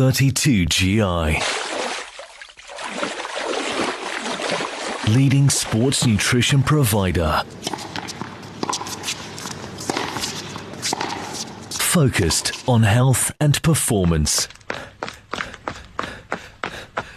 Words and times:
32GI. 0.00 1.36
Leading 5.14 5.50
sports 5.50 6.06
nutrition 6.06 6.62
provider. 6.62 7.42
Focused 11.68 12.66
on 12.66 12.82
health 12.82 13.30
and 13.40 13.62
performance. 13.62 14.48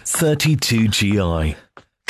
32GI. 0.04 1.56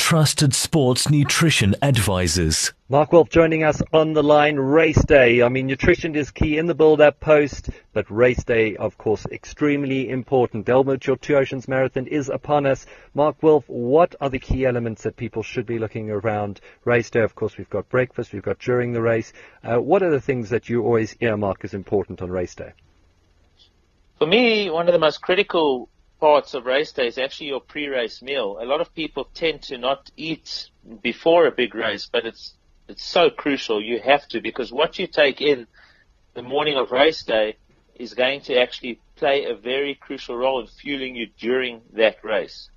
Trusted 0.05 0.53
sports 0.53 1.09
nutrition 1.09 1.73
advisors. 1.81 2.73
Mark 2.89 3.11
Wolff 3.11 3.27
joining 3.27 3.63
us 3.63 3.81
on 3.91 4.13
the 4.13 4.21
line. 4.21 4.55
Race 4.55 5.03
day. 5.03 5.41
I 5.41 5.49
mean, 5.49 5.65
nutrition 5.65 6.15
is 6.15 6.29
key 6.29 6.59
in 6.59 6.67
the 6.67 6.75
build-up 6.75 7.19
post, 7.19 7.71
but 7.91 8.11
race 8.11 8.43
day, 8.43 8.75
of 8.75 8.99
course, 8.99 9.25
extremely 9.31 10.07
important. 10.07 10.67
Delmont, 10.67 11.07
your 11.07 11.15
Two 11.15 11.35
Oceans 11.35 11.67
Marathon 11.67 12.05
is 12.05 12.29
upon 12.29 12.67
us. 12.67 12.85
Mark 13.15 13.41
Wolff, 13.41 13.63
what 13.65 14.13
are 14.21 14.29
the 14.29 14.37
key 14.37 14.63
elements 14.63 15.01
that 15.01 15.17
people 15.17 15.41
should 15.41 15.65
be 15.65 15.79
looking 15.79 16.11
around 16.11 16.61
race 16.83 17.09
day? 17.09 17.21
Of 17.21 17.33
course, 17.33 17.57
we've 17.57 17.67
got 17.71 17.89
breakfast, 17.89 18.31
we've 18.31 18.43
got 18.43 18.59
during 18.59 18.93
the 18.93 19.01
race. 19.01 19.33
Uh, 19.63 19.77
what 19.77 20.03
are 20.03 20.11
the 20.11 20.21
things 20.21 20.51
that 20.51 20.69
you 20.69 20.83
always 20.83 21.15
earmark 21.19 21.65
as 21.65 21.73
important 21.73 22.21
on 22.21 22.29
race 22.29 22.53
day? 22.53 22.73
For 24.19 24.27
me, 24.27 24.69
one 24.69 24.87
of 24.87 24.93
the 24.93 24.99
most 24.99 25.23
critical 25.23 25.89
parts 26.25 26.55
of 26.55 26.65
race 26.65 26.91
day 26.91 27.05
is 27.05 27.19
actually 27.19 27.49
your 27.49 27.59
pre-race 27.59 28.19
meal. 28.23 28.57
A 28.59 28.65
lot 28.65 28.81
of 28.81 28.95
people 28.95 29.29
tend 29.35 29.61
to 29.61 29.77
not 29.77 30.09
eat 30.17 30.71
before 31.03 31.45
a 31.45 31.51
big 31.51 31.75
race, 31.75 32.09
but 32.11 32.25
it's 32.25 32.55
it's 32.87 33.05
so 33.05 33.29
crucial. 33.29 33.79
You 33.79 33.99
have 33.99 34.27
to 34.29 34.41
because 34.41 34.71
what 34.71 34.97
you 34.97 35.05
take 35.05 35.39
in 35.39 35.67
the 36.33 36.41
morning 36.41 36.77
of 36.77 36.89
race 36.89 37.21
day 37.23 37.57
is 37.93 38.15
going 38.15 38.41
to 38.47 38.57
actually 38.59 38.99
play 39.15 39.45
a 39.45 39.53
very 39.53 39.93
crucial 39.93 40.35
role 40.35 40.61
in 40.61 40.67
fueling 40.81 41.15
you 41.15 41.27
during 41.37 41.81
that 41.93 42.17
race. 42.23 42.71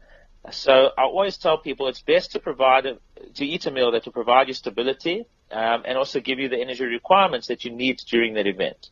So 0.51 0.91
I 0.99 1.05
always 1.05 1.39
tell 1.39 1.57
people 1.57 1.89
it's 1.89 2.03
best 2.03 2.33
to 2.33 2.41
provide 2.41 2.85
a, 2.85 2.99
to 3.39 3.47
eat 3.47 3.65
a 3.65 3.71
meal 3.71 3.93
that 3.93 4.05
will 4.05 4.13
provide 4.13 4.49
you 4.49 4.55
stability 4.55 5.25
um, 5.51 5.85
and 5.87 5.97
also 5.97 6.21
give 6.21 6.39
you 6.39 6.51
the 6.51 6.61
energy 6.61 6.85
requirements 6.85 7.47
that 7.47 7.65
you 7.65 7.71
need 7.71 7.97
during 8.11 8.35
that 8.35 8.47
event. 8.47 8.91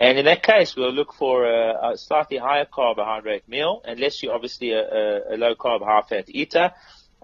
And 0.00 0.16
in 0.16 0.26
that 0.26 0.44
case, 0.44 0.76
we'll 0.76 0.92
look 0.92 1.12
for 1.12 1.44
a, 1.44 1.92
a 1.92 1.98
slightly 1.98 2.38
higher 2.38 2.64
carbohydrate 2.64 3.48
meal, 3.48 3.82
unless 3.84 4.22
you're 4.22 4.32
obviously 4.32 4.70
a, 4.70 5.34
a, 5.34 5.36
low 5.36 5.56
carb, 5.56 5.84
high 5.84 6.02
fat 6.08 6.26
eater. 6.28 6.70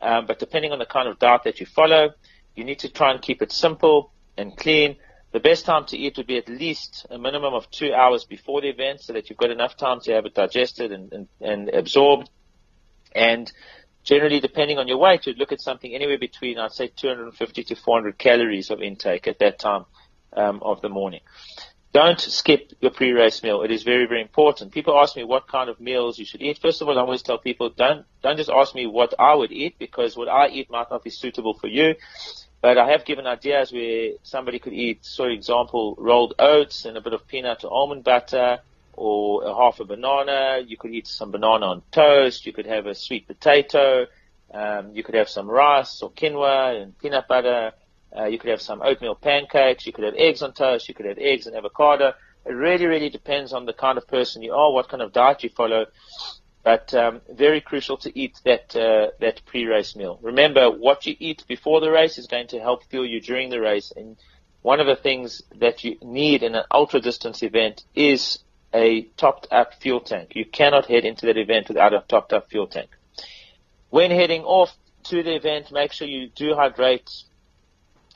Um, 0.03 0.27
but 0.27 0.41
depending 0.41 0.73
on 0.73 0.81
the 0.81 0.87
kind 0.87 1.09
of 1.09 1.21
diet 1.21 1.43
that 1.45 1.61
you 1.61 1.67
follow, 1.67 2.11
you 2.57 2.65
need 2.65 2.81
to 2.81 2.89
try 2.89 3.13
and 3.13 3.23
keep 3.23 3.43
it 3.43 3.53
simple 3.53 4.13
and 4.37 4.57
clean. 4.57 4.97
The 5.31 5.39
best 5.39 5.67
time 5.67 5.85
to 5.87 5.97
eat 5.97 6.17
would 6.17 6.27
be 6.27 6.37
at 6.37 6.49
least 6.49 7.07
a 7.11 7.19
minimum 7.19 7.55
of 7.55 7.71
two 7.71 7.95
hours 7.95 8.25
before 8.25 8.61
the 8.61 8.69
event 8.71 9.03
so 9.03 9.13
that 9.13 9.31
you've 9.31 9.39
got 9.39 9.53
enough 9.53 9.77
time 9.77 10.01
to 10.01 10.13
have 10.13 10.27
it 10.27 10.35
digested 10.35 10.91
and, 10.91 11.13
and, 11.13 11.29
and 11.41 11.69
absorbed. 11.69 12.29
And 13.15 13.51
generally, 14.03 14.41
depending 14.41 14.79
on 14.79 14.89
your 14.89 14.99
weight, 14.99 15.27
you'd 15.27 15.39
look 15.39 15.53
at 15.53 15.61
something 15.61 15.95
anywhere 15.95 16.19
between, 16.19 16.59
I'd 16.59 16.73
say, 16.73 16.89
250 16.89 17.63
to 17.65 17.77
400 17.77 18.19
calories 18.19 18.71
of 18.71 18.83
intake 18.83 19.29
at 19.29 19.39
that 19.39 19.61
time 19.61 19.85
um, 20.37 20.61
of 20.63 20.83
the 20.83 20.89
morning. 20.89 21.21
Don't 21.95 22.21
skip 22.21 22.73
your 22.81 22.91
pre-race 22.91 23.41
meal. 23.45 23.63
It 23.63 23.71
is 23.71 23.85
very, 23.85 24.07
very 24.07 24.21
important. 24.21 24.73
People 24.73 24.99
ask 24.99 25.15
me 25.15 25.23
what 25.23 25.47
kind 25.47 25.71
of 25.71 25.81
meals 25.81 26.19
you 26.19 26.25
should 26.25 26.43
eat. 26.43 26.59
First 26.59 26.83
of 26.83 26.89
all, 26.89 26.99
I 26.99 27.01
always 27.01 27.23
tell 27.23 27.39
people 27.39 27.71
don't 27.71 28.05
don't 28.21 28.37
just 28.37 28.51
ask 28.51 28.75
me 28.75 28.89
what 28.89 29.15
I 29.17 29.33
would 29.37 29.53
eat 29.53 29.79
because 29.79 30.17
what 30.17 30.29
I 30.29 30.49
eat 30.49 30.69
might 30.73 30.91
not 30.91 31.05
be 31.05 31.11
suitable 31.11 31.55
for 31.55 31.69
you. 31.69 31.95
But 32.61 32.79
I 32.79 32.91
have 32.91 33.05
given 33.05 33.29
ideas 33.29 33.73
where 33.73 34.15
somebody 34.25 34.59
could 34.59 34.73
eat, 34.73 35.09
for 35.17 35.31
example, 35.31 35.95
rolled 35.97 36.35
oats 36.41 36.85
and 36.85 36.97
a 36.97 37.01
bit 37.01 37.13
of 37.13 37.29
peanut 37.29 37.63
or 37.63 37.73
almond 37.73 38.03
butter 38.03 38.59
or 38.95 39.45
a 39.45 39.55
half 39.55 39.79
a 39.79 39.85
banana. 39.85 40.65
You 40.67 40.77
could 40.77 40.93
eat 40.93 41.07
some 41.07 41.31
banana 41.31 41.67
on 41.67 41.83
toast. 41.93 42.45
You 42.45 42.53
could 42.53 42.67
have 42.67 42.87
a 42.87 42.97
sweet 42.97 43.29
potato. 43.29 44.07
Um, 44.53 44.91
you 44.95 45.05
could 45.05 45.15
have 45.15 45.29
some 45.29 45.49
rice 45.49 46.03
or 46.03 46.11
quinoa 46.11 46.83
and 46.83 46.99
peanut 46.99 47.29
butter. 47.29 47.71
Uh, 48.17 48.25
you 48.25 48.39
could 48.39 48.51
have 48.51 48.63
some 48.63 48.81
oatmeal 48.83 49.15
pancakes. 49.15 49.87
You 49.87 49.93
could 49.93 50.05
have 50.05 50.15
eggs 50.17 50.43
on 50.43 50.53
toast. 50.53 50.89
You 50.89 50.95
could 50.95 51.07
have 51.07 51.19
eggs 51.19 51.47
and 51.47 51.57
avocado. 51.57 52.15
It 52.47 52.53
really, 52.53 52.87
really 52.87 53.11
depends 53.11 53.53
on 53.53 53.67
the 53.67 53.73
kind 53.73 53.99
of 53.99 54.07
person 54.07 54.43
you 54.43 54.53
are, 54.53 54.73
what 54.73 54.89
kind 54.89 55.03
of 55.03 55.13
diet 55.13 55.43
you 55.43 55.51
follow. 55.51 55.87
But 56.63 56.95
um, 56.95 57.21
very 57.31 57.61
crucial 57.61 57.97
to 57.99 58.19
eat 58.19 58.41
that 58.45 58.75
uh, 58.75 59.11
that 59.21 59.45
pre-race 59.45 59.97
meal. 59.97 60.19
Remember, 60.23 60.71
what 60.71 61.05
you 61.07 61.15
eat 61.19 61.45
before 61.47 61.81
the 61.81 61.91
race 61.91 62.17
is 62.17 62.27
going 62.27 62.49
to 62.49 62.61
help 62.61 62.85
fuel 62.85 63.07
you 63.07 63.21
during 63.21 63.51
the 63.51 63.61
race. 63.61 63.93
And 63.95 64.17
one 64.63 64.81
of 64.81 64.87
the 64.87 64.97
things 64.97 65.43
that 65.57 65.85
you 65.85 65.99
need 66.03 66.43
in 66.43 66.55
an 66.55 66.65
ultra 66.71 67.01
distance 67.01 67.43
event 67.43 67.85
is 67.95 68.39
a 68.73 69.03
topped 69.19 69.47
up 69.51 69.75
fuel 69.75 70.01
tank. 70.01 70.33
You 70.35 70.47
cannot 70.47 70.87
head 70.87 71.05
into 71.05 71.27
that 71.27 71.37
event 71.37 71.69
without 71.69 71.93
a 71.93 72.03
topped 72.09 72.33
up 72.33 72.49
fuel 72.51 72.67
tank. 72.67 72.91
When 73.91 74.11
heading 74.11 74.43
off 74.43 74.75
to 75.05 75.23
the 75.23 75.37
event, 75.37 75.71
make 75.71 75.93
sure 75.93 76.09
you 76.09 76.29
do 76.29 76.55
hydrate 76.55 77.11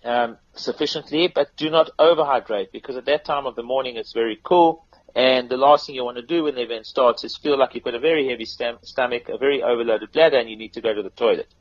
um, 0.08 0.38
sufficiently, 0.54 1.28
but 1.32 1.56
do 1.56 1.70
not 1.70 1.90
overhydrate 1.98 2.72
because 2.72 2.96
at 2.96 3.04
that 3.04 3.24
time 3.24 3.46
of 3.46 3.54
the 3.54 3.62
morning 3.62 3.96
it's 3.96 4.12
very 4.12 4.40
cool 4.42 4.86
and 5.14 5.48
the 5.48 5.56
last 5.56 5.86
thing 5.86 5.94
you 5.94 6.04
want 6.04 6.16
to 6.16 6.22
do 6.22 6.44
when 6.44 6.54
the 6.54 6.62
event 6.62 6.86
starts 6.86 7.24
is 7.24 7.36
feel 7.36 7.58
like 7.58 7.74
you've 7.74 7.84
got 7.84 7.94
a 7.94 7.98
very 7.98 8.28
heavy 8.28 8.44
stom- 8.44 8.84
stomach, 8.84 9.28
a 9.28 9.38
very 9.38 9.62
overloaded 9.62 10.12
bladder, 10.12 10.38
and 10.38 10.50
you 10.50 10.56
need 10.56 10.74
to 10.74 10.80
go 10.80 10.94
to 10.94 11.02
the 11.02 11.10
toilet. 11.10 11.52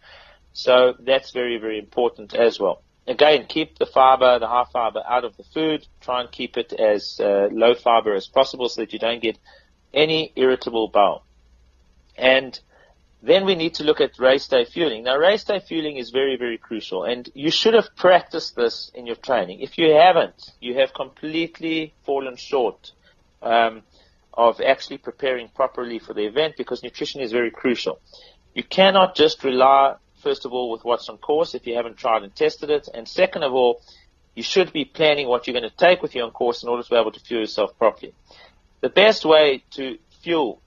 So 0.54 0.96
that's 1.00 1.32
very, 1.32 1.58
very 1.58 1.80
important 1.80 2.34
as 2.34 2.60
well. 2.60 2.84
Again, 3.08 3.46
keep 3.48 3.78
the 3.80 3.86
fiber, 3.86 4.38
the 4.38 4.48
high 4.48 4.66
fiber 4.72 5.02
out 5.08 5.24
of 5.24 5.38
the 5.38 5.44
food. 5.44 5.88
Try 6.02 6.22
and 6.22 6.32
keep 6.32 6.58
it 6.58 6.74
as 6.74 7.20
uh, 7.20 7.48
low 7.52 7.74
fiber 7.74 8.14
as 8.14 8.28
possible 8.28 8.68
so 8.68 8.82
that 8.82 8.92
you 8.92 9.00
don't 9.00 9.22
get 9.22 9.40
any 9.94 10.34
irritable 10.36 10.90
bowel. 10.90 11.24
And 12.18 12.60
then 13.28 13.46
we 13.46 13.56
need 13.56 13.76
to 13.76 13.84
look 13.84 14.00
at 14.00 14.18
race 14.20 14.48
day 14.48 14.64
fueling. 14.64 15.04
Now, 15.04 15.18
race 15.18 15.44
day 15.44 15.60
fueling 15.60 15.98
is 15.98 16.12
very, 16.12 16.38
very 16.38 16.58
crucial, 16.58 17.04
and 17.04 17.30
you 17.34 17.52
should 17.52 17.74
have 17.74 17.94
practiced 17.96 18.56
this 18.56 18.90
in 18.94 19.06
your 19.06 19.18
training. 19.18 19.60
If 19.60 19.78
you 19.78 19.94
haven't, 19.94 20.52
you 20.62 20.76
have 20.76 20.94
completely 20.94 21.94
fallen 22.06 22.38
short 22.38 22.92
um, 23.42 23.84
of 24.34 24.62
actually 24.62 25.00
preparing 25.00 25.50
properly 25.50 26.00
for 26.00 26.14
the 26.14 26.26
event 26.26 26.56
because 26.58 26.84
nutrition 26.84 27.20
is 27.20 27.32
very 27.34 27.52
crucial. 27.52 28.00
You 28.54 28.64
cannot 28.64 29.16
just 29.16 29.44
rely, 29.44 29.96
first 30.24 30.46
of 30.46 30.54
all, 30.54 30.72
with 30.72 30.86
what's 30.86 31.10
on 31.10 31.18
course 31.18 31.54
if 31.54 31.68
you 31.68 31.76
haven't 31.76 31.98
tried 31.98 32.24
and 32.24 32.34
tested 32.34 32.70
it. 32.70 32.88
And 32.94 33.08
second 33.08 33.44
of 33.44 33.54
all, 33.54 33.82
you 34.36 34.44
should 34.44 34.72
be 34.72 34.86
planning 34.86 35.28
what 35.28 35.48
you're 35.48 35.60
going 35.60 35.70
to 35.70 35.76
take 35.76 36.02
with 36.02 36.16
you 36.16 36.24
on 36.24 36.32
course 36.32 36.64
in 36.64 36.70
order 36.70 36.84
to 36.84 36.90
be 36.90 36.96
able 36.96 37.12
to 37.12 37.20
fuel 37.20 37.42
yourself 37.42 37.78
properly. 37.78 38.14
The 38.82 38.90
best 38.90 39.26
way 39.26 39.64
to 39.72 39.98
fuel 40.22 40.62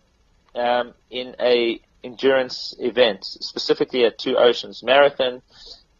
um, 0.55 0.93
in 1.11 1.37
a 1.41 1.81
endurance 2.03 2.75
events, 2.79 3.39
specifically 3.41 4.05
a 4.05 4.11
Two 4.11 4.37
Oceans 4.37 4.83
Marathon, 4.83 5.43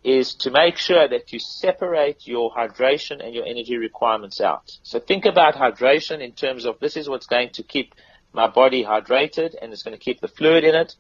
is 0.03 0.35
to 0.35 0.51
make 0.51 0.77
sure 0.77 1.07
that 1.07 1.33
you 1.33 1.39
separate 1.39 2.27
your 2.27 2.51
hydration 2.51 3.23
and 3.25 3.35
your 3.35 3.45
energy 3.45 3.77
requirements 3.77 4.41
out. 4.41 4.71
So 4.83 4.99
think 4.99 5.27
about 5.27 5.55
hydration 5.55 6.21
in 6.21 6.33
terms 6.33 6.65
of 6.65 6.81
this 6.81 6.97
is 6.97 7.09
what's 7.09 7.27
going 7.27 7.51
to 7.51 7.63
keep 7.63 7.95
my 8.33 8.49
body 8.49 8.85
hydrated 8.85 9.55
and 9.61 9.73
it's 9.73 9.83
going 9.83 9.97
to 9.97 10.03
keep 10.03 10.21
the 10.21 10.29
fluid 10.29 10.65
in 10.65 10.75
it. 10.75 10.95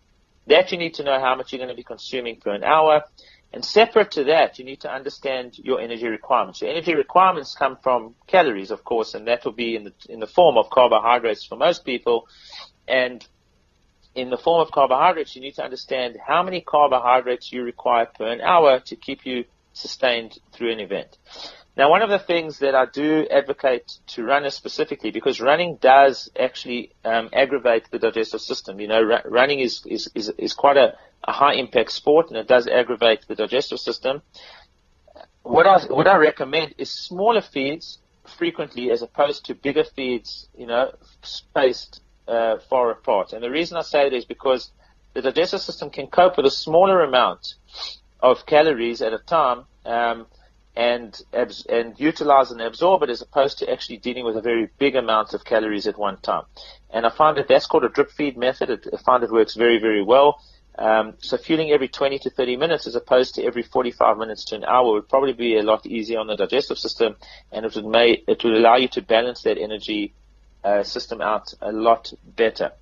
That 0.46 0.72
you 0.72 0.78
need 0.78 0.94
to 0.94 1.04
know 1.04 1.18
how 1.20 1.34
much 1.34 1.52
you're 1.52 1.58
going 1.58 1.70
to 1.70 1.76
be 1.76 1.82
consuming 1.82 2.40
per 2.40 2.50
an 2.50 2.64
hour. 2.64 3.04
And 3.52 3.64
separate 3.64 4.12
to 4.12 4.24
that, 4.24 4.58
you 4.58 4.64
need 4.64 4.82
to 4.82 4.92
understand 4.92 5.58
your 5.58 5.80
energy 5.80 6.06
requirements. 6.06 6.60
Your 6.60 6.70
energy 6.70 6.94
requirements 6.94 7.54
come 7.54 7.78
from 7.82 8.14
calories, 8.26 8.70
of 8.70 8.84
course, 8.84 9.14
and 9.14 9.26
that 9.26 9.44
will 9.44 9.52
be 9.52 9.76
in 9.76 9.84
the, 9.84 9.92
in 10.08 10.20
the 10.20 10.26
form 10.26 10.56
of 10.56 10.70
carbohydrates 10.70 11.44
for 11.44 11.56
most 11.56 11.84
people. 11.84 12.28
And 12.86 13.26
in 14.14 14.30
the 14.30 14.36
form 14.36 14.60
of 14.60 14.72
carbohydrates, 14.72 15.34
you 15.36 15.42
need 15.42 15.54
to 15.54 15.64
understand 15.64 16.16
how 16.24 16.42
many 16.42 16.60
carbohydrates 16.60 17.52
you 17.52 17.62
require 17.62 18.06
per 18.06 18.26
an 18.26 18.40
hour 18.40 18.80
to 18.80 18.96
keep 18.96 19.24
you 19.24 19.44
sustained 19.72 20.38
through 20.52 20.72
an 20.72 20.80
event. 20.80 21.16
Now, 21.76 21.88
one 21.88 22.02
of 22.02 22.10
the 22.10 22.18
things 22.18 22.58
that 22.58 22.74
I 22.74 22.86
do 22.86 23.26
advocate 23.30 23.90
to 24.08 24.24
runners 24.24 24.54
specifically, 24.54 25.12
because 25.12 25.40
running 25.40 25.78
does 25.80 26.28
actually 26.38 26.92
um, 27.04 27.30
aggravate 27.32 27.90
the 27.90 27.98
digestive 27.98 28.40
system. 28.40 28.80
You 28.80 28.88
know, 28.88 29.20
running 29.24 29.60
is, 29.60 29.82
is, 29.86 30.10
is, 30.14 30.28
is 30.36 30.52
quite 30.52 30.76
a, 30.76 30.94
a 31.24 31.32
high 31.32 31.54
impact 31.54 31.92
sport 31.92 32.28
and 32.28 32.36
it 32.36 32.48
does 32.48 32.66
aggravate 32.66 33.26
the 33.28 33.36
digestive 33.36 33.78
system. 33.78 34.22
What 35.42 35.66
I, 35.66 35.80
what 35.86 36.08
I 36.08 36.16
recommend 36.16 36.74
is 36.76 36.90
smaller 36.90 37.40
feeds 37.40 37.98
frequently 38.36 38.90
as 38.90 39.02
opposed 39.02 39.46
to 39.46 39.54
bigger 39.54 39.84
feeds, 39.84 40.48
you 40.54 40.66
know, 40.66 40.92
spaced 41.22 42.00
uh, 42.30 42.58
far 42.68 42.90
apart. 42.90 43.32
And 43.32 43.42
the 43.42 43.50
reason 43.50 43.76
I 43.76 43.82
say 43.82 44.08
that 44.08 44.16
is 44.16 44.24
because 44.24 44.70
the 45.14 45.22
digestive 45.22 45.60
system 45.60 45.90
can 45.90 46.06
cope 46.06 46.36
with 46.36 46.46
a 46.46 46.50
smaller 46.50 47.02
amount 47.02 47.54
of 48.20 48.46
calories 48.46 49.02
at 49.02 49.12
a 49.12 49.18
time 49.18 49.64
um, 49.84 50.26
and 50.76 51.20
and 51.32 51.98
utilize 51.98 52.52
and 52.52 52.60
absorb 52.60 53.02
it 53.02 53.10
as 53.10 53.20
opposed 53.20 53.58
to 53.58 53.70
actually 53.70 53.96
dealing 53.96 54.24
with 54.24 54.36
a 54.36 54.40
very 54.40 54.68
big 54.78 54.94
amount 54.94 55.34
of 55.34 55.44
calories 55.44 55.86
at 55.86 55.98
one 55.98 56.18
time. 56.18 56.44
And 56.90 57.04
I 57.04 57.10
find 57.10 57.36
that 57.36 57.48
that's 57.48 57.66
called 57.66 57.84
a 57.84 57.88
drip 57.88 58.12
feed 58.12 58.36
method. 58.36 58.70
I 58.92 58.96
find 58.98 59.24
it 59.24 59.32
works 59.32 59.56
very, 59.56 59.80
very 59.80 60.02
well. 60.02 60.40
Um, 60.78 61.14
so 61.18 61.36
fueling 61.36 61.72
every 61.72 61.88
20 61.88 62.20
to 62.20 62.30
30 62.30 62.56
minutes 62.56 62.86
as 62.86 62.94
opposed 62.94 63.34
to 63.34 63.44
every 63.44 63.62
45 63.62 64.16
minutes 64.16 64.44
to 64.46 64.54
an 64.54 64.64
hour 64.64 64.92
would 64.92 65.08
probably 65.08 65.32
be 65.32 65.58
a 65.58 65.62
lot 65.62 65.84
easier 65.84 66.20
on 66.20 66.28
the 66.28 66.36
digestive 66.36 66.78
system 66.78 67.16
and 67.52 67.66
it 67.66 67.74
would, 67.74 67.84
may, 67.84 68.22
it 68.26 68.42
would 68.44 68.54
allow 68.54 68.76
you 68.76 68.88
to 68.88 69.02
balance 69.02 69.42
that 69.42 69.58
energy 69.58 70.14
uh, 70.64 70.82
system 70.82 71.20
out 71.20 71.52
a 71.60 71.72
lot 71.72 72.12
better. 72.24 72.72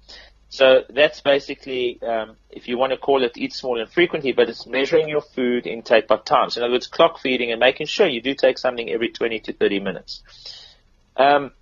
So 0.50 0.84
that's 0.88 1.20
basically, 1.20 2.00
um, 2.02 2.36
if 2.48 2.68
you 2.68 2.78
want 2.78 2.92
to 2.92 2.98
call 2.98 3.22
it 3.22 3.36
eat 3.36 3.52
small 3.52 3.78
and 3.80 3.90
frequently, 3.90 4.32
but 4.32 4.48
it's 4.48 4.66
measuring 4.66 5.08
your 5.08 5.20
food 5.20 5.66
intake 5.66 6.08
by 6.08 6.16
time. 6.16 6.48
So 6.48 6.60
in 6.60 6.64
other 6.64 6.72
words, 6.72 6.86
clock 6.86 7.18
feeding 7.18 7.52
and 7.52 7.60
making 7.60 7.86
sure 7.86 8.06
you 8.06 8.22
do 8.22 8.34
take 8.34 8.56
something 8.56 8.88
every 8.88 9.10
20 9.10 9.40
to 9.40 9.52
30 9.52 9.80
minutes. 9.80 10.22
Um, 11.16 11.52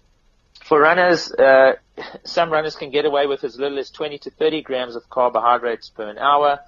for 0.65 0.81
runners, 0.81 1.33
uh, 1.33 1.75
some 2.25 2.51
runners 2.51 2.77
can 2.77 2.91
get 2.91 3.05
away 3.05 3.27
with 3.27 3.43
as 3.43 3.59
little 3.59 3.79
as 3.79 3.91
20 3.91 4.19
to 4.19 4.31
30 4.31 4.63
grams 4.63 4.95
of 4.95 5.09
carbohydrates 5.11 5.91
per 5.91 6.09
an 6.09 6.19
hour, 6.19 6.61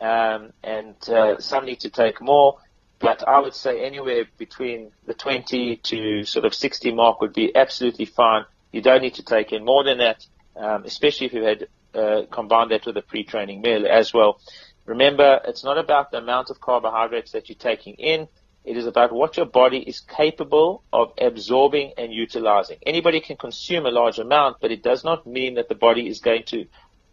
um, 0.00 0.52
and 0.62 0.96
uh, 1.08 1.38
some 1.40 1.64
need 1.64 1.80
to 1.80 1.90
take 1.90 2.20
more. 2.20 2.58
But 2.98 3.26
I 3.26 3.40
would 3.40 3.54
say 3.54 3.84
anywhere 3.84 4.24
between 4.38 4.92
the 5.06 5.14
20 5.14 5.76
to 5.76 6.24
sort 6.24 6.44
of 6.44 6.54
60 6.54 6.92
mark 6.92 7.20
would 7.20 7.32
be 7.32 7.54
absolutely 7.54 8.04
fine. 8.04 8.44
You 8.74 8.82
don't 8.82 9.02
need 9.02 9.14
to 9.14 9.22
take 9.22 9.52
in 9.52 9.64
more 9.64 9.84
than 9.84 9.98
that 9.98 10.26
um, 10.56 10.84
especially 10.84 11.26
if 11.26 11.32
you 11.32 11.42
had 11.42 11.68
uh, 11.94 12.22
combined 12.30 12.70
that 12.70 12.86
with 12.86 12.96
a 12.96 13.02
pre-training 13.02 13.60
meal 13.60 13.86
as 13.86 14.12
well. 14.12 14.40
Remember, 14.86 15.40
it's 15.46 15.64
not 15.64 15.78
about 15.78 16.10
the 16.10 16.18
amount 16.18 16.50
of 16.50 16.60
carbohydrates 16.60 17.32
that 17.32 17.48
you're 17.48 17.56
taking 17.56 17.94
in. 17.94 18.28
It 18.64 18.76
is 18.76 18.86
about 18.86 19.12
what 19.12 19.36
your 19.36 19.46
body 19.46 19.78
is 19.78 20.00
capable 20.00 20.82
of 20.92 21.12
absorbing 21.20 21.92
and 21.98 22.12
utilizing. 22.12 22.78
Anybody 22.86 23.20
can 23.20 23.36
consume 23.36 23.86
a 23.86 23.90
large 23.90 24.18
amount, 24.18 24.58
but 24.60 24.72
it 24.72 24.82
does 24.82 25.04
not 25.04 25.26
mean 25.26 25.54
that 25.54 25.68
the 25.68 25.74
body 25.74 26.08
is 26.08 26.20
going 26.20 26.44
to 26.44 26.66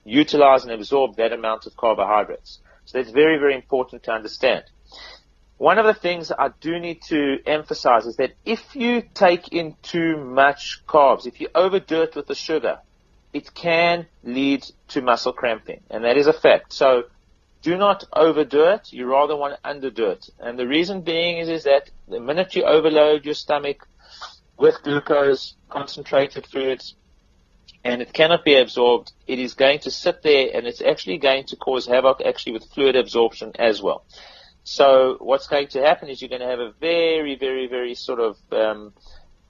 utilize 0.06 0.64
and 0.64 0.72
absorb 0.72 1.18
that 1.18 1.34
amount 1.34 1.66
of 1.66 1.75
carbohydrates. 1.75 2.60
So 2.86 2.98
that's 2.98 3.12
very, 3.12 3.38
very 3.38 3.56
important 3.56 4.04
to 4.04 4.12
understand. 4.12 4.64
One 5.62 5.78
of 5.78 5.86
the 5.86 5.94
things 5.94 6.31
I 6.31 6.50
do 6.60 6.80
need 6.80 7.04
to 7.04 7.38
emphasize 7.46 8.08
is 8.08 8.16
that 8.16 8.31
if 8.44 8.75
you 8.75 9.04
take 9.13 9.50
in 9.50 9.75
too 9.84 10.18
much 10.18 10.81
carbs, 10.88 11.28
if 11.28 11.40
you 11.40 11.50
overdo 11.54 12.02
it 12.02 12.16
with 12.16 12.25
the 12.25 12.34
sugar, 12.34 12.80
it 13.31 13.54
can 13.54 14.08
lead 14.24 14.66
to 14.88 15.04
muscle 15.04 15.34
cramping, 15.34 15.81
and 15.92 16.04
that 16.04 16.18
is 16.18 16.25
a 16.25 16.34
fact. 16.34 16.74
So 16.74 17.04
do 17.62 17.78
not 17.78 18.06
overdo 18.12 18.72
it. 18.72 18.92
You 18.92 19.06
rather 19.06 19.36
want 19.36 19.54
to 19.54 19.69
underdo 19.69 20.13
it. 20.13 20.31
And 20.40 20.58
the 20.58 20.68
reason 20.68 21.02
being 21.02 21.38
is, 21.38 21.48
is 21.48 21.66
that 21.66 21.92
the 22.07 22.19
minute 22.19 22.56
you 22.56 22.64
overload 22.64 23.24
your 23.24 23.36
stomach 23.36 23.88
with 24.57 24.81
glucose, 24.81 25.54
concentrated 25.69 26.48
foods, 26.48 26.96
and 27.84 28.02
it 28.02 28.14
cannot 28.14 28.44
be 28.44 28.56
absorbed, 28.56 29.12
it 29.28 29.38
is 29.38 29.54
going 29.54 29.78
to 29.81 29.92
sit 29.92 30.24
there 30.24 30.50
and 30.56 30.66
it's 30.66 30.81
actually 30.81 31.19
going 31.19 31.44
to 31.44 31.56
cause 31.56 31.86
havoc 31.86 32.19
actually 32.25 32.54
with 32.54 32.66
fluid 32.66 32.96
absorption 32.96 33.52
as 33.60 33.80
well. 33.80 34.04
So 34.63 35.18
what's 35.19 35.48
going 35.48 35.69
to 35.69 35.81
happen 35.81 36.10
is 36.10 36.22
you're 36.22 36.30
going 36.30 36.42
to 36.42 36.48
have 36.48 36.60
a 36.60 36.72
very, 36.80 37.36
very, 37.36 37.68
very 37.68 37.96
sort 37.96 38.19
of 38.19 38.38
um, 38.52 38.94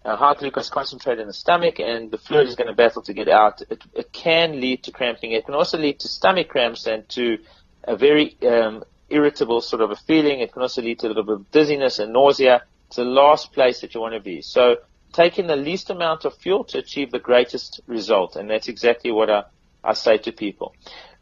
high 0.06 0.36
glucose 0.36 0.70
concentrate 0.70 1.20
in 1.20 1.28
the 1.28 1.34
stomach 1.34 1.80
and 1.80 2.12
the 2.12 2.18
fluid 2.18 2.48
is 2.48 2.56
going 2.56 2.68
to 2.70 2.76
battle 2.76 3.02
to 3.04 3.14
get 3.14 3.28
out. 3.28 3.62
It, 3.70 3.84
it 3.94 4.12
can 4.12 4.60
lead 4.60 4.84
to 4.84 4.92
cramping. 4.92 5.32
It 5.32 5.46
can 5.46 5.54
also 5.54 5.78
lead 5.78 6.00
to 6.00 6.08
stomach 6.08 6.50
cramps 6.50 6.88
and 6.88 7.08
to 7.10 7.40
a 7.84 7.96
very 7.96 8.38
um, 8.44 8.84
irritable 9.10 9.62
sort 9.62 9.82
of 9.82 9.92
a 9.92 9.96
feeling. 9.96 10.40
It 10.40 10.54
can 10.54 10.62
also 10.62 10.82
lead 10.82 11.00
to 11.00 11.08
a 11.08 11.10
little 11.10 11.24
bit 11.24 11.36
of 11.36 11.52
dizziness 11.52 12.00
and 12.00 12.14
nausea. 12.14 12.64
It's 12.88 12.96
the 12.96 13.04
last 13.04 13.54
place 13.54 13.82
that 13.82 13.94
you 13.94 14.02
want 14.02 14.16
to 14.16 14.20
be. 14.20 14.42
So 14.42 14.78
take 15.14 15.38
in 15.38 15.48
the 15.48 15.56
least 15.56 15.90
amount 15.90 16.26
of 16.26 16.36
fuel 16.38 16.64
to 16.66 16.78
achieve 16.78 17.12
the 17.12 17.20
greatest 17.20 17.82
result. 17.86 18.36
And 18.38 18.50
that's 18.50 18.70
exactly 18.70 19.12
what 19.12 19.30
I, 19.30 19.44
I 19.84 19.94
say 19.94 20.18
to 20.20 20.32
people. 20.32 20.74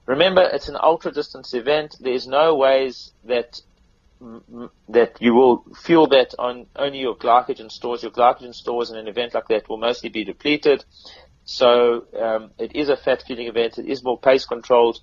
Remember, 0.06 0.42
it's 0.42 0.70
an 0.70 0.78
ultra 0.82 1.12
distance 1.12 1.54
event. 1.54 1.98
There's 2.00 2.28
no 2.28 2.56
ways 2.56 3.12
that 3.26 3.62
that 4.90 5.18
you 5.20 5.34
will 5.34 5.64
feel 5.82 6.08
that 6.08 6.36
on 6.38 6.68
only 6.76 7.00
your 7.00 7.16
glycogen 7.16 7.72
stores. 7.72 8.04
Your 8.04 8.12
glycogen 8.12 8.54
stores 8.54 8.92
in 8.92 8.98
an 8.98 9.08
event 9.08 9.34
like 9.34 9.48
that 9.48 9.70
will 9.70 9.78
mostly 9.78 10.10
be 10.10 10.24
depleted. 10.24 10.84
So 11.46 12.06
um, 12.20 12.52
it 12.60 12.76
is 12.76 12.90
a 12.90 12.98
fat 12.98 13.24
feeding 13.26 13.48
event. 13.48 13.78
It 13.78 13.88
is 13.88 14.04
more 14.04 14.20
pace 14.20 14.46
controlled, 14.46 15.00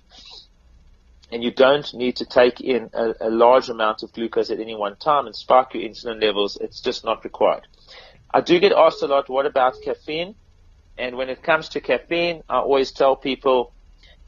and 1.31 1.43
you 1.43 1.51
don't 1.51 1.93
need 1.93 2.17
to 2.17 2.25
take 2.25 2.61
in 2.61 2.89
a, 2.93 3.13
a 3.21 3.29
large 3.29 3.69
amount 3.69 4.03
of 4.03 4.13
glucose 4.13 4.49
at 4.49 4.59
any 4.59 4.75
one 4.75 4.95
time 4.95 5.25
and 5.25 5.35
spike 5.35 5.73
your 5.73 5.83
insulin 5.83 6.21
levels. 6.21 6.57
It's 6.61 6.79
just 6.79 7.03
not 7.03 7.23
required. 7.23 7.67
I 8.33 8.41
do 8.41 8.59
get 8.59 8.71
asked 8.71 9.01
a 9.01 9.07
lot, 9.07 9.29
what 9.29 9.45
about 9.45 9.81
caffeine? 9.83 10.35
And 10.97 11.15
when 11.15 11.29
it 11.29 11.43
comes 11.43 11.69
to 11.69 11.81
caffeine, 11.81 12.43
I 12.49 12.57
always 12.57 12.91
tell 12.91 13.15
people 13.15 13.73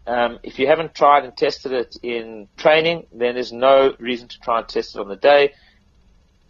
um, 0.10 0.40
if 0.42 0.58
you 0.58 0.66
haven't 0.66 0.96
tried 0.96 1.24
and 1.24 1.38
tested 1.38 1.72
it 1.72 1.98
in 2.02 2.48
training, 2.58 3.06
then 3.14 3.36
there's 3.36 3.54
no 3.54 3.94
reason 4.00 4.28
to 4.28 4.40
try 4.40 4.58
and 4.58 4.68
test 4.68 4.96
it 4.96 5.00
on 5.00 5.08
the 5.08 5.16
day. 5.16 5.54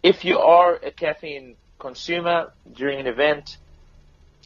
If 0.02 0.24
you 0.24 0.38
are 0.38 0.76
a 0.76 0.90
caffeine 0.90 1.56
consumer 1.78 2.54
during 2.72 3.00
an 3.00 3.06
event, 3.06 3.58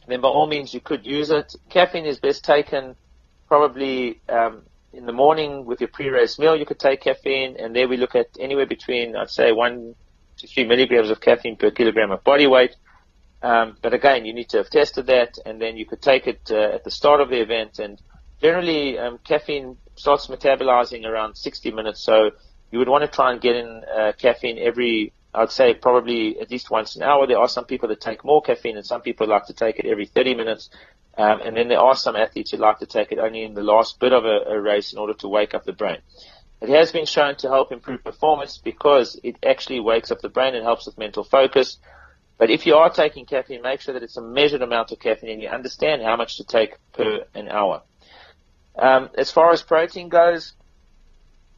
then 0.05 0.19
by 0.19 0.27
all 0.27 0.47
means 0.47 0.73
you 0.73 0.81
could 0.81 1.05
use 1.05 1.29
it. 1.29 1.55
Caffeine 1.69 2.05
is 2.05 2.19
best 2.19 2.43
taken 2.43 2.97
probably 3.47 4.19
um, 4.27 4.63
in 4.91 5.05
the 5.05 5.13
morning 5.13 5.63
with 5.63 5.79
your 5.79 5.87
pre-race 5.87 6.37
meal. 6.37 6.53
You 6.53 6.65
could 6.65 6.79
take 6.79 6.99
caffeine, 6.99 7.55
and 7.57 7.73
there 7.73 7.87
we 7.87 7.95
look 7.95 8.15
at 8.15 8.27
anywhere 8.37 8.67
between 8.67 9.15
I'd 9.15 9.29
say 9.29 9.53
one 9.53 9.95
to 10.39 10.47
three 10.47 10.65
milligrams 10.65 11.09
of 11.09 11.21
caffeine 11.21 11.55
per 11.55 11.71
kilogram 11.71 12.11
of 12.11 12.21
body 12.25 12.47
weight. 12.47 12.75
Um, 13.41 13.77
but 13.81 13.93
again, 13.93 14.25
you 14.25 14.33
need 14.33 14.49
to 14.49 14.57
have 14.57 14.69
tested 14.69 15.07
that, 15.07 15.37
and 15.45 15.61
then 15.61 15.77
you 15.77 15.85
could 15.85 16.01
take 16.01 16.27
it 16.27 16.51
uh, 16.51 16.75
at 16.75 16.83
the 16.83 16.91
start 16.91 17.21
of 17.21 17.29
the 17.29 17.39
event 17.39 17.79
and 17.79 18.01
generally 18.41 18.97
um, 18.97 19.19
caffeine 19.23 19.77
starts 19.95 20.27
metabolizing 20.27 21.05
around 21.05 21.35
60 21.35 21.71
minutes, 21.71 22.01
so 22.01 22.31
you 22.71 22.79
would 22.79 22.89
want 22.89 23.03
to 23.03 23.07
try 23.07 23.31
and 23.31 23.41
get 23.41 23.55
in 23.55 23.83
uh, 23.85 24.11
caffeine 24.17 24.57
every, 24.59 25.13
I'd 25.33 25.51
say 25.51 25.73
probably 25.73 26.39
at 26.39 26.51
least 26.51 26.69
once 26.69 26.95
an 26.95 27.03
hour. 27.03 27.27
There 27.27 27.39
are 27.39 27.47
some 27.47 27.65
people 27.65 27.89
that 27.89 28.01
take 28.01 28.25
more 28.25 28.41
caffeine, 28.41 28.77
and 28.77 28.85
some 28.85 29.01
people 29.01 29.27
like 29.27 29.45
to 29.47 29.53
take 29.53 29.79
it 29.79 29.85
every 29.85 30.05
30 30.05 30.35
minutes. 30.35 30.69
Um, 31.17 31.39
and 31.41 31.55
then 31.55 31.69
there 31.69 31.79
are 31.79 31.95
some 31.95 32.15
athletes 32.15 32.51
who 32.51 32.57
like 32.57 32.79
to 32.79 32.85
take 32.85 33.11
it 33.11 33.19
only 33.19 33.43
in 33.43 33.53
the 33.53 33.63
last 33.63 33.99
bit 33.99 34.11
of 34.11 34.25
a, 34.25 34.51
a 34.51 34.59
race 34.59 34.91
in 34.91 34.99
order 34.99 35.13
to 35.13 35.29
wake 35.29 35.53
up 35.53 35.63
the 35.63 35.71
brain. 35.71 35.99
It 36.61 36.69
has 36.69 36.91
been 36.91 37.05
shown 37.05 37.35
to 37.37 37.47
help 37.47 37.71
improve 37.71 38.03
performance 38.03 38.57
because 38.57 39.19
it 39.23 39.37
actually 39.45 39.79
wakes 39.79 40.11
up 40.11 40.21
the 40.21 40.29
brain 40.29 40.55
and 40.55 40.63
helps 40.63 40.85
with 40.85 40.97
mental 40.97 41.23
focus. 41.23 41.77
But 42.37 42.49
if 42.49 42.65
you 42.65 42.75
are 42.75 42.89
taking 42.89 43.25
caffeine, 43.25 43.61
make 43.61 43.81
sure 43.81 43.93
that 43.93 44.03
it's 44.03 44.17
a 44.17 44.21
measured 44.21 44.61
amount 44.61 44.91
of 44.91 44.99
caffeine 44.99 45.29
and 45.29 45.41
you 45.41 45.47
understand 45.47 46.01
how 46.01 46.17
much 46.17 46.37
to 46.37 46.43
take 46.43 46.77
per 46.91 47.25
an 47.33 47.47
hour. 47.49 47.83
Um, 48.77 49.09
as 49.17 49.31
far 49.31 49.51
as 49.51 49.61
protein 49.61 50.09
goes, 50.09 50.53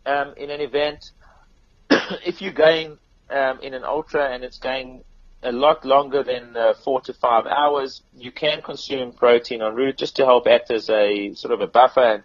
um, 0.05 0.33
in 0.37 0.49
an 0.49 0.61
event, 0.61 1.11
if 1.89 2.41
you're 2.41 2.53
going 2.53 2.97
um, 3.29 3.59
in 3.61 3.73
an 3.73 3.83
ultra 3.83 4.29
and 4.29 4.43
it's 4.43 4.59
going 4.59 5.03
a 5.43 5.51
lot 5.51 5.85
longer 5.85 6.23
than 6.23 6.55
uh, 6.55 6.73
four 6.83 7.01
to 7.01 7.13
five 7.13 7.45
hours, 7.45 8.01
you 8.15 8.31
can 8.31 8.61
consume 8.61 9.11
protein 9.11 9.61
en 9.61 9.75
route 9.75 9.97
just 9.97 10.15
to 10.15 10.25
help 10.25 10.47
act 10.47 10.71
as 10.71 10.89
a 10.89 11.33
sort 11.33 11.53
of 11.53 11.61
a 11.61 11.67
buffer 11.67 12.01
and 12.01 12.23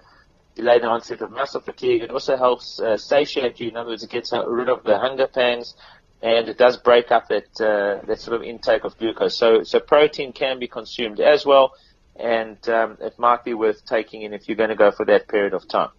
delay 0.55 0.79
the 0.79 0.87
onset 0.87 1.21
of 1.21 1.31
muscle 1.31 1.61
fatigue. 1.61 2.03
It 2.03 2.11
also 2.11 2.37
helps 2.37 2.81
uh, 2.81 2.97
satiate 2.97 3.61
you. 3.61 3.69
In 3.69 3.77
other 3.77 3.91
words, 3.91 4.03
it 4.03 4.11
gets 4.11 4.33
rid 4.33 4.69
of 4.69 4.85
the 4.85 4.99
hunger 4.99 5.27
pangs 5.27 5.75
and 6.23 6.49
it 6.49 6.57
does 6.57 6.77
break 6.77 7.11
up 7.11 7.29
that 7.29 7.61
uh, 7.61 8.05
that 8.07 8.21
sort 8.21 8.37
of 8.37 8.43
intake 8.43 8.85
of 8.85 8.97
glucose. 8.97 9.37
So 9.37 9.63
so 9.65 9.81
protein 9.81 10.33
can 10.33 10.59
be 10.59 10.69
consumed 10.69 11.21
as 11.21 11.45
well 11.45 11.73
and 12.17 12.69
um, 12.69 12.99
it 13.01 13.19
might 13.19 13.45
be 13.45 13.55
worth 13.55 13.85
taking 13.85 14.23
in 14.23 14.33
if 14.33 14.49
you're 14.49 14.57
going 14.57 14.69
to 14.71 14.77
go 14.77 14.91
for 14.91 15.05
that 15.07 15.29
period 15.29 15.55
of 15.55 15.67
time. 15.69 15.91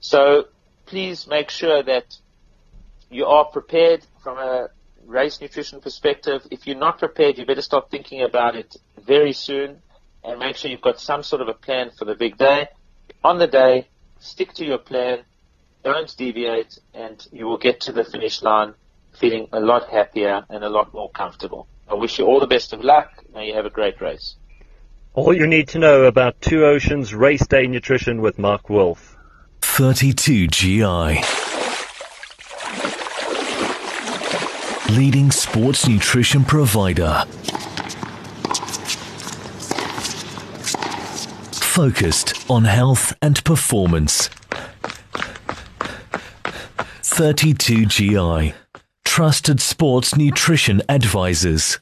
So 0.00 0.46
please 0.86 1.26
make 1.26 1.50
sure 1.50 1.82
that 1.82 2.16
you 3.10 3.26
are 3.26 3.44
prepared 3.44 4.04
from 4.22 4.38
a 4.38 4.68
race 5.06 5.40
nutrition 5.40 5.80
perspective. 5.80 6.46
If 6.50 6.66
you're 6.66 6.76
not 6.76 6.98
prepared, 6.98 7.38
you 7.38 7.46
better 7.46 7.62
start 7.62 7.90
thinking 7.90 8.22
about 8.22 8.56
it 8.56 8.76
very 9.04 9.32
soon 9.32 9.82
and 10.24 10.38
make 10.38 10.56
sure 10.56 10.70
you've 10.70 10.80
got 10.80 11.00
some 11.00 11.22
sort 11.22 11.42
of 11.42 11.48
a 11.48 11.54
plan 11.54 11.90
for 11.98 12.04
the 12.04 12.14
big 12.14 12.36
day. 12.36 12.68
On 13.24 13.38
the 13.38 13.46
day, 13.46 13.88
stick 14.18 14.52
to 14.54 14.64
your 14.64 14.78
plan, 14.78 15.24
don't 15.84 16.14
deviate, 16.16 16.78
and 16.94 17.26
you 17.32 17.46
will 17.46 17.58
get 17.58 17.80
to 17.82 17.92
the 17.92 18.04
finish 18.04 18.42
line 18.42 18.74
feeling 19.18 19.48
a 19.52 19.60
lot 19.60 19.88
happier 19.88 20.44
and 20.48 20.64
a 20.64 20.68
lot 20.68 20.94
more 20.94 21.10
comfortable. 21.10 21.66
I 21.88 21.94
wish 21.94 22.18
you 22.18 22.26
all 22.26 22.40
the 22.40 22.46
best 22.46 22.72
of 22.72 22.82
luck. 22.82 23.10
May 23.34 23.48
you 23.48 23.54
have 23.54 23.66
a 23.66 23.70
great 23.70 24.00
race. 24.00 24.36
All 25.14 25.34
you 25.36 25.46
need 25.46 25.68
to 25.68 25.78
know 25.78 26.04
about 26.04 26.40
Two 26.40 26.64
Oceans 26.64 27.12
Race 27.12 27.46
Day 27.46 27.66
Nutrition 27.66 28.22
with 28.22 28.38
Mark 28.38 28.70
Wolff. 28.70 29.18
32 29.60 30.46
GI. 30.46 31.20
Leading 34.96 35.30
sports 35.30 35.86
nutrition 35.86 36.46
provider. 36.46 37.24
Focused 41.60 42.50
on 42.50 42.64
health 42.64 43.12
and 43.20 43.44
performance. 43.44 44.28
32 47.02 47.84
GI. 47.84 48.54
Trusted 49.04 49.60
sports 49.60 50.16
nutrition 50.16 50.80
advisors. 50.88 51.78